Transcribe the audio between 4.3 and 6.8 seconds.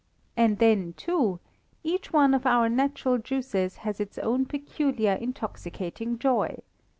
peculiar intoxicating joy.